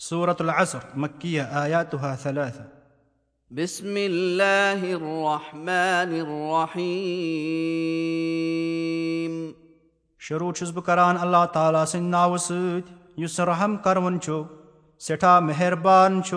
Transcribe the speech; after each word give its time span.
سورة 0.00 0.36
العصر 0.40 0.78
مكية 0.94 1.42
آياتها 1.42 2.16
ثلاثة 2.16 2.64
بسم 3.50 3.94
الله 3.96 4.92
الرحمن 4.94 6.10
الرحيم 6.24 6.94
شروع 10.18 10.52
چھُس 10.52 10.70
بہٕ 10.70 10.84
کران 10.86 11.16
اللہ 11.20 11.44
تعالیٰ 11.52 11.84
سٕنٛدِ 11.84 12.10
ناوٕ 12.10 12.36
سۭتۍ 12.38 12.82
یُس 13.22 13.40
رحم 13.40 13.76
کروُن 13.84 14.20
چھُ 14.20 14.42
سٮ۪ٹھاہ 15.00 15.40
مہربان 15.40 16.22
چھُ 16.22 16.36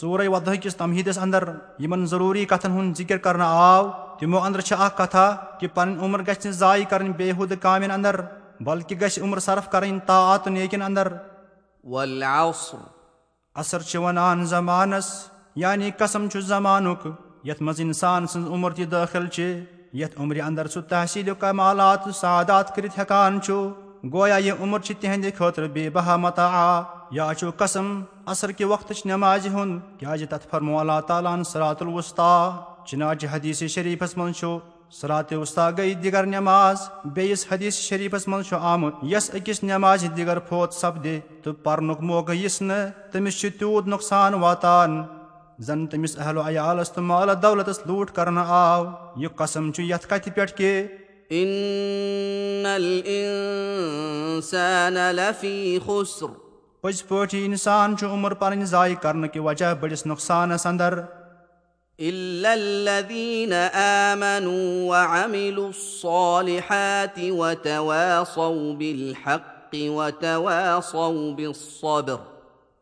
سورے 0.00 0.26
ودہٕ 0.28 0.56
کِس 0.62 0.74
تمہیٖدس 0.76 1.18
انٛدر 1.18 1.44
یِمن 1.78 2.06
ضروٗری 2.06 2.44
کتھن 2.44 2.72
ہُنٛد 2.72 2.92
ذِکِر 2.98 3.18
کرنہٕ 3.18 3.52
آو 3.72 3.84
تِمو 4.18 4.38
انٛدر 4.44 4.60
چھِ 4.60 4.72
اکھ 4.78 4.96
کتھا 5.02 5.26
کہِ 5.58 5.66
پنٕنۍ 5.74 5.98
عُمر 6.04 6.20
گژھِ 6.26 6.46
نہٕ 6.46 6.58
ضایہِ 6.62 6.84
کرٕنۍ 6.90 7.16
بے 7.16 7.28
حُدٕ 7.38 7.56
کامٮ۪ن 7.60 7.90
انٛدر 7.90 8.16
بلکہِ 8.66 8.94
گژھِ 9.00 9.16
عُمر 9.22 9.38
صرف 9.48 9.64
کرٕنۍ 9.70 10.00
طاعت 10.06 10.42
نیکٮ۪ن 10.48 10.82
انٛدر 10.82 11.08
اثر 13.56 13.82
چھِ 13.82 13.96
ونان 13.96 14.44
زمانس 14.44 15.28
یعنی 15.56 15.90
قسم 15.98 16.28
چھُ 16.28 16.40
زمانُک 16.40 17.06
یتھ 17.44 17.62
منٛز 17.62 17.80
انسان 17.80 18.26
سٕنٛز 18.26 18.48
عُمر 18.48 18.72
تہِ 18.72 18.84
دٲخِل 18.90 19.26
چھِ 19.26 19.60
یتھ 19.92 20.20
عُمرِ 20.20 20.40
انٛدر 20.40 20.66
سُہ 20.66 20.80
تحصیٖل 20.88 21.34
کمالات 21.38 22.08
سادات 22.14 22.74
کٔرِتھ 22.74 22.98
ہٮ۪کان 23.00 23.40
چھُ 23.40 23.68
گویا 24.12 24.36
یہِ 24.36 24.52
عُمر 24.60 24.80
چھِ 24.80 24.94
تِہنٛدِ 25.00 25.30
خٲطرٕ 25.38 25.68
بے 25.72 25.90
بہا 25.90 26.16
متا 26.16 26.46
آ 26.46 26.82
یا 27.10 27.30
چھُ 27.38 27.50
قسم 27.56 28.02
اثر 28.26 28.52
کہِ 28.52 28.64
وقتٕچ 28.66 29.06
نٮ۪مازِ 29.06 29.48
ہُنٛد 29.48 29.98
کیازِ 29.98 30.24
تتھ 30.30 30.46
فرمو 30.50 30.78
اللہ 30.80 31.00
تعالیٰ 31.06 31.34
ہن 31.34 31.44
صرات 31.44 31.82
الوسطا 31.82 32.32
چِناچہِ 32.86 33.28
حدیٖث 33.32 33.62
شریٖفس 33.74 34.16
منٛز 34.16 34.36
چھُ 34.36 34.58
صرات 34.90 35.32
وسطا 35.32 35.70
گٔے 35.70 35.94
دِگر 36.02 36.26
نٮ۪ماز 36.26 36.88
بیٚیِس 37.14 37.46
حدیٖث 37.50 37.74
شریٖفس 37.88 38.26
منٛز 38.28 38.46
چھُ 38.48 38.56
آمُت 38.72 38.94
یۄس 39.02 39.30
أکِس 39.34 39.62
نٮ۪مازِ 39.62 40.08
دِگر 40.16 40.38
فوت 40.48 40.74
سپدِ 40.74 41.18
تہٕ 41.42 41.62
پرنُک 41.62 42.00
موقعہٕ 42.00 42.36
یِس 42.36 42.60
نہٕ 42.62 42.90
تٔمِس 43.12 43.40
چھُ 43.40 43.50
تیوٗت 43.58 43.86
نۄقصان 43.86 44.34
واتان 44.42 45.02
زن 45.66 45.86
تٔمِس 45.86 46.18
اہلو 46.18 46.42
عیالس 46.46 46.90
تہٕ 46.90 47.04
مالہٕ 47.04 47.42
دولتس 47.42 47.80
لوٗٹھ 47.86 48.12
کرنہٕ 48.14 48.46
آو 48.48 48.84
یہِ 49.16 49.34
قسم 49.36 49.72
چھُ 49.72 49.82
یتھ 49.82 50.06
کتھِ 50.08 50.30
پٮ۪ٹھ 50.34 50.54
کہِ 50.56 50.86
پٔزۍ 56.80 57.08
پٲٹھۍ 57.08 57.44
انسان 57.44 57.96
چھُ 57.96 58.06
عُمر 58.12 58.34
پنٕنۍ 58.34 58.64
ضایہِ 58.66 58.94
کرنہٕ 59.02 59.30
کہِ 59.32 59.42
وجہ 59.44 59.74
بٔڑِس 59.80 60.06
نۄقصانس 60.06 60.66
انٛدر 60.66 61.00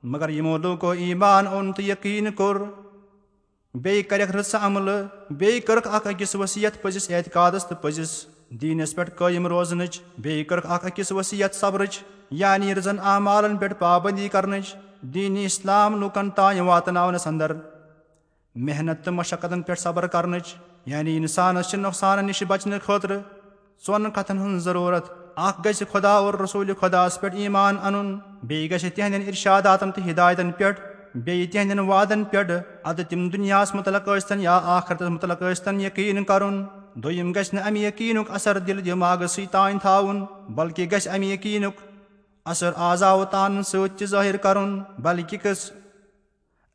مگر 0.02 0.28
یِمو 0.28 0.56
لوٗکو 0.56 0.90
ایٖمان 0.90 1.46
اوٚن 1.46 1.72
تہٕ 1.72 1.84
یقیٖن 1.84 2.32
کوٚر 2.32 2.56
بیٚیہِ 3.74 4.04
کرکھ 4.08 4.36
رٕژ 4.36 4.54
عملہٕ 4.60 5.04
بیٚیہِ 5.30 5.62
کٔرٕکھ 5.66 5.88
اکھ 5.88 6.08
أکِس 6.08 6.34
ؤسِیت 6.34 6.82
پٔزِس 6.82 7.10
اعتقادس 7.10 7.66
تہٕ 7.66 7.82
پٔزِس 7.82 8.26
دیٖنس 8.60 8.94
پٮ۪ٹھ 8.94 9.10
قٲیِم 9.18 9.46
روزنٕچ 9.46 10.00
بیٚیہِ 10.18 10.46
کٔرٕکھ 10.46 10.66
اکھ 10.66 10.86
أکِس 10.86 11.12
ؤسِیت 11.12 11.54
صبرٕچ 11.54 11.98
یعنی 12.30 12.74
رٕژن 12.74 12.98
اعمالن 12.98 13.56
پٮ۪ٹھ 13.56 13.74
پابنٛدی 13.78 14.28
کرنٕچ 14.28 14.74
دیٖنی 15.14 15.44
اسلام 15.44 16.00
لُکن 16.02 16.30
تانۍ 16.30 16.60
واتناونس 16.60 17.26
انٛدر 17.26 17.52
محنت 18.54 19.04
تہٕ 19.04 19.14
مشقتن 19.14 19.62
پٮ۪ٹھ 19.62 19.80
صبر 19.80 20.06
کرنٕچ 20.06 20.54
یعنی 20.86 21.16
انسانس 21.16 21.70
چھِ 21.70 21.78
نۄقصانن 21.78 22.26
نِش 22.26 22.42
بچنہٕ 22.48 22.78
خٲطرٕ 22.86 23.18
ژۄن 23.86 24.10
کتھن 24.10 24.38
ہٕنٛز 24.38 24.62
ضروٗرت 24.64 25.10
اکھ 25.36 25.60
گژھِ 25.66 25.82
خۄدا 25.92 26.12
اور 26.12 26.34
رسوٗلہِ 26.34 26.76
خۄداہس 26.80 27.20
پٮ۪ٹھ 27.20 27.36
ایٖمان 27.36 27.76
انُن 27.82 28.18
بیٚیہِ 28.42 28.70
گژھِ 28.70 28.90
تِہنٛدٮ۪ن 28.94 29.28
ارشاداتن 29.28 29.92
تہٕ 29.92 30.08
ہِدایتن 30.08 30.50
پٮ۪ٹھ 30.58 30.80
بیٚیہِ 31.14 31.50
تِہنٛدٮ۪ن 31.52 31.78
وادن 31.88 32.24
پٮ۪ٹھ 32.24 32.52
ادٕ 32.84 33.04
تِم 33.08 33.28
دُنیاہس 33.28 33.74
مُتعلق 33.74 34.08
ٲسۍتن 34.08 34.40
یا 34.40 34.60
آخرتس 34.76 35.08
مُتعلق 35.10 35.42
ٲسۍتن 35.42 35.80
یقیٖن 35.80 36.24
کرُن 36.24 36.64
دوٚیِم 36.94 37.32
گژھِ 37.32 37.54
نہٕ 37.54 37.66
امہِ 37.66 37.84
یقیٖنُک 37.84 38.30
اثر 38.30 38.58
دِلہٕ 38.58 38.84
دٮ۪ماغسٕے 38.84 39.46
تانۍ 39.50 39.78
تھاوُن 39.82 40.24
بلکہِ 40.54 40.90
گژھِ 40.92 41.08
امہِ 41.08 41.32
یقیٖنُک 41.32 41.80
اثر 42.44 42.72
عزاو 42.76 43.24
تانہٕ 43.24 43.62
سۭتۍ 43.62 43.98
تہِ 43.98 44.06
ظٲہِر 44.06 44.36
کرُن 44.36 44.82
بلکہِ 44.98 45.40
قٕص 45.42 45.70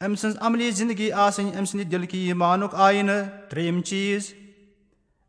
أمۍ 0.06 0.16
سٕنٛز 0.16 0.36
عملی 0.46 0.70
زندگی 0.72 1.12
آسٕنۍ 1.12 1.52
أمۍ 1.58 1.66
سٕنٛدِ 1.66 1.92
دِلکی 1.92 2.18
ایٖمانُک 2.26 2.74
آینہٕ 2.88 3.50
ترٛیٚیِم 3.50 3.82
چیٖز 3.82 4.26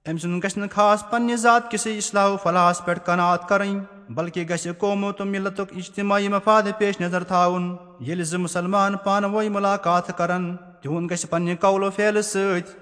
أمۍ 0.08 0.18
سُنٛد 0.22 0.44
گژھِ 0.44 0.58
نہٕ 0.58 0.70
خاص 0.74 1.04
پننہِ 1.10 1.36
ذات 1.42 1.70
کِسٕے 1.70 1.96
اصلاح 1.98 2.36
فلاحس 2.42 2.84
پٮ۪ٹھ 2.84 3.00
قنات 3.04 3.48
کرٕنۍ 3.48 4.12
بلکہِ 4.16 4.48
گژھِ 4.50 4.72
قومو 4.78 5.12
تہٕ 5.12 5.26
مِلتُک 5.26 5.72
اجتمٲعی 5.76 6.28
مفادٕ 6.28 6.78
پیش 6.78 7.00
نظر 7.00 7.24
تھاوُن 7.30 7.74
ییٚلہِ 8.00 8.24
زٕ 8.30 8.38
مُسلمان 8.40 8.96
پانہٕ 9.04 9.34
ؤنۍ 9.34 9.50
مُلاقات 9.50 10.10
کرن 10.18 10.44
تِہُنٛد 10.82 11.10
گژھِ 11.10 11.28
پننہِ 11.30 11.58
قولو 11.60 11.90
پھیلہٕ 11.96 12.22
سۭتۍ 12.22 12.72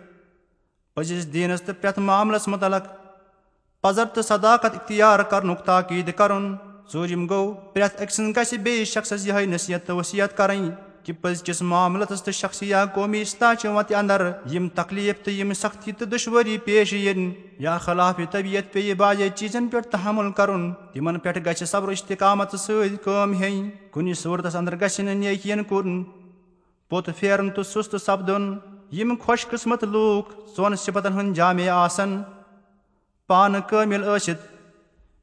پٔزِس 0.95 1.33
دیٖنس 1.33 1.63
تہٕ 1.63 1.75
پرٛٮ۪تھ 1.81 1.99
معاملس 2.09 2.49
مُتعلق 2.49 2.87
پزر 3.83 4.05
تہٕ 4.15 4.23
صداقت 4.29 4.75
اختیار 4.77 5.23
کرنُک 5.31 5.65
تاکیٖد 5.67 6.11
کرُن 6.17 6.55
ژوٗرِم 6.93 7.27
گوٚو 7.31 7.55
پرٛٮ۪تھ 7.75 8.03
أکۍ 8.03 8.13
سٕنٛز 8.15 8.37
گژھِ 8.37 8.59
بیٚیِس 8.63 8.89
شخصس 8.89 9.27
یِہے 9.27 9.47
نصیحت 9.47 9.87
تہٕ 9.87 9.97
وصیت 9.97 10.37
کرٕنۍ 10.37 10.86
کہِ 11.07 11.15
پٔزکِس 11.21 11.61
معاملس 11.63 12.23
تہٕ 12.23 12.33
شخصی 12.35 12.69
یا 12.69 12.85
قومی 12.95 13.21
اِصطاچہِ 13.21 13.71
وتہِ 13.75 13.95
انٛدر 13.97 14.31
یِم 14.53 14.69
تکلیٖف 14.75 15.25
تہٕ 15.25 15.35
یِم 15.35 15.53
سختی 15.53 15.93
تہٕ 15.93 16.09
دُشوٲری 16.13 16.57
پیش 16.65 16.93
یِنۍ 16.93 17.31
یا 17.65 17.77
خلاف 17.85 18.21
طبیعت 18.33 18.73
پیٚیہِ 18.73 18.95
باجے 18.99 19.29
چیٖزن 19.37 19.69
پٮ۪ٹھ 19.69 19.87
تحمُل 19.91 20.31
کرُن 20.37 20.73
تِمن 20.93 21.19
پٮ۪ٹھ 21.19 21.39
گژھِ 21.47 21.67
صبر 21.69 21.89
اِشتِقامت 21.89 22.55
سۭتۍ 22.59 22.97
کٲم 23.05 23.35
ہیٚنۍ 23.43 23.71
کُنہِ 23.91 24.17
صوٗرتس 24.17 24.57
انٛدر 24.57 24.81
گژھِ 24.81 25.01
نہٕ 25.05 25.15
نیکین 25.15 25.63
کُن 25.65 26.03
پوٚت 26.89 27.11
پھیرُن 27.19 27.51
تہٕ 27.51 27.65
سُستہٕ 27.73 28.05
سپدُن 28.05 28.57
یِم 28.93 29.15
خۄش 29.27 29.47
قٕسمت 29.47 29.85
لوٗکھ 29.85 30.35
ژۄن 30.57 30.77
صِفتن 30.77 31.13
ہُنٛد 31.13 31.35
جامع 31.37 31.69
آسن 31.85 32.21
پانہٕ 33.27 33.69
قٲمِل 33.69 34.05
ٲسِتھ 34.05 34.47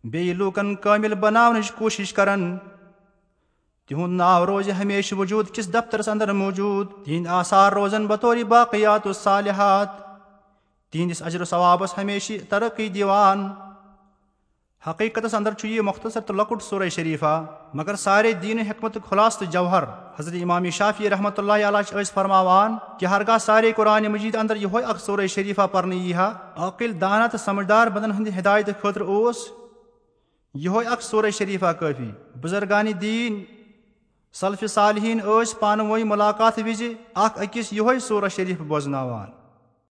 بیٚیہِ 0.04 0.36
لوٗکن 0.36 0.76
قٲمِل 0.76 1.14
بناونٕچ 1.14 1.72
کوٗشِش 1.72 2.14
کران 2.14 2.56
تِہُنٛد 3.88 4.18
ناو 4.18 4.46
روزِ 4.46 4.72
ہمیشہٕ 4.82 5.18
وجوٗد 5.20 5.50
کِس 5.56 5.74
دفترس 5.74 6.08
انٛدر 6.08 6.32
موٗجوٗد 6.34 6.88
تِہنٛدۍ 7.06 7.30
آثار 7.40 7.72
روزن 7.72 8.08
بطور 8.08 8.38
باقیات 8.50 9.08
صالحات 9.16 10.02
تِہنٛدِس 10.92 11.22
اجرٕ 11.22 11.46
ثوابس 11.50 11.98
ہمیشہِ 11.98 12.38
ترقی 12.50 12.90
دِوان 12.90 13.48
حقیٖقتس 14.84 15.34
انٛدر 15.34 15.54
چھُ 15.54 15.68
یہِ 15.68 15.80
مۄختصر 15.80 16.20
تہٕ 16.20 16.36
لۄکُٹ 16.36 16.64
سورے 16.64 16.90
شریٖفا 16.90 17.34
مگر 17.74 17.96
سارے 17.96 18.32
دیٖنہٕ 18.34 18.66
حٮ۪کمتُک 18.70 19.04
خُلاصہٕ 19.10 19.40
تہٕ 19.40 19.52
جوہر 19.52 19.84
حضرت 20.20 20.34
امامی 20.42 20.70
شافی 20.78 21.10
رحمتُہ 21.10 21.42
اللہ 21.42 21.68
علیٰ 21.68 21.82
چھِ 21.88 21.96
ٲسۍ 21.96 22.14
فرماوان 22.14 22.76
کہِ 23.00 23.10
ہرگاہ 23.10 23.38
سارے 23.46 23.72
قۄرانہِ 23.76 24.08
مجیٖد 24.08 24.36
انٛدر 24.36 24.56
یِہوے 24.56 24.84
اکھ 24.84 25.02
سورے 25.02 25.28
شریٖفا 25.28 25.66
پرنہٕ 25.68 26.06
یی 26.06 26.14
ہا 26.14 26.32
عقل 26.68 27.00
دانا 27.02 27.28
تہٕ 27.28 27.44
سمجھدار 27.46 27.88
بندن 27.88 28.12
ہٕنٛدِ 28.12 28.38
ہِدایتہٕ 28.38 28.82
خٲطرٕ 28.82 29.08
اوس 29.08 29.38
یِہوے 30.56 30.86
اکھ 30.86 31.04
سورے 31.04 31.32
شریٖفا 31.32 31.74
کٲفی 31.74 32.12
بُزرگانہِ 32.42 32.94
دیٖن 33.02 33.42
سلفہِ 34.34 34.68
صالحیٖن 34.68 35.20
ٲسۍ 35.20 35.60
پانہٕ 35.60 35.90
ؤنۍ 35.90 36.04
مُلاقات 36.04 36.60
وِزِ 36.66 36.94
اکھ 37.16 37.40
أکِس 37.40 37.74
یِہوے 37.74 38.00
صوٗرت 38.00 38.32
شریٖف 38.32 38.62
بوزناوان 38.68 39.30